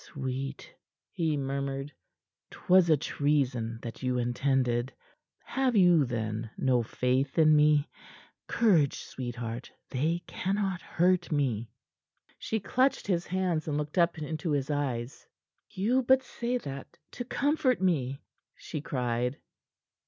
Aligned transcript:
"Sweet," 0.00 0.76
he 1.10 1.36
murmured, 1.36 1.92
"'twas 2.52 2.88
a 2.88 2.96
treason 2.96 3.80
that 3.82 4.00
you 4.00 4.16
intended. 4.16 4.92
Have 5.44 5.74
you, 5.74 6.04
then, 6.04 6.48
no 6.56 6.84
faith 6.84 7.36
in 7.36 7.56
me? 7.56 7.88
Courage, 8.46 9.00
sweetheart, 9.00 9.72
they 9.90 10.22
cannot 10.28 10.80
hurt 10.82 11.32
me." 11.32 11.72
She 12.38 12.60
clutched 12.60 13.08
his 13.08 13.26
hands, 13.26 13.66
and 13.66 13.76
looked 13.76 13.98
up 13.98 14.16
into 14.20 14.52
his 14.52 14.70
eyes. 14.70 15.26
"You 15.68 16.02
but 16.04 16.22
say 16.22 16.58
that 16.58 16.96
to 17.10 17.24
comfort 17.24 17.82
me!" 17.82 18.22
she 18.54 18.80
cried. 18.80 19.40